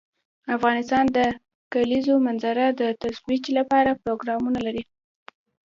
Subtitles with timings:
[0.55, 1.19] افغانستان د د
[1.73, 4.83] کلیزو منظره د ترویج لپاره پروګرامونه لري.